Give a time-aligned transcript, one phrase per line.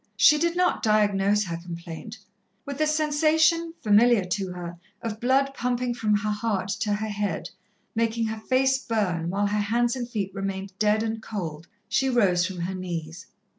[0.17, 2.17] She did not diagnose her complaint.
[2.65, 7.51] With the sensation, familiar to her, of blood pumping from her heart to her head,
[7.93, 12.47] making her face burn, while her hands and feet remained dead and cold, she rose
[12.47, 13.27] from her knees.